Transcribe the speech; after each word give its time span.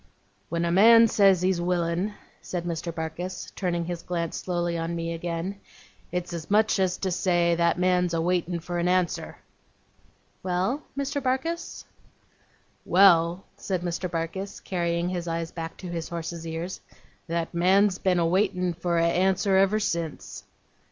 'When 0.49 0.65
a 0.65 0.71
man 0.71 1.07
says 1.07 1.43
he's 1.43 1.61
willin',' 1.61 2.15
said 2.41 2.63
Mr. 2.63 2.91
Barkis, 2.91 3.51
turning 3.55 3.85
his 3.85 4.01
glance 4.01 4.35
slowly 4.35 4.75
on 4.75 4.95
me 4.95 5.13
again, 5.13 5.59
'it's 6.11 6.33
as 6.33 6.49
much 6.49 6.79
as 6.79 6.97
to 6.97 7.11
say, 7.11 7.53
that 7.53 7.77
man's 7.77 8.15
a 8.15 8.19
waitin' 8.19 8.59
for 8.61 8.79
a 8.79 8.83
answer.' 8.83 9.37
'Well, 10.41 10.81
Mr. 10.97 11.21
Barkis?' 11.21 11.85
'Well,' 12.83 13.43
said 13.57 13.83
Mr. 13.83 14.09
Barkis, 14.09 14.59
carrying 14.61 15.09
his 15.09 15.27
eyes 15.27 15.51
back 15.51 15.77
to 15.77 15.87
his 15.87 16.09
horse's 16.09 16.47
ears; 16.47 16.81
'that 17.27 17.53
man's 17.53 17.99
been 17.99 18.17
a 18.17 18.25
waitin' 18.25 18.73
for 18.73 18.97
a 18.97 19.05
answer 19.05 19.55
ever 19.55 19.79
since. 19.79 20.45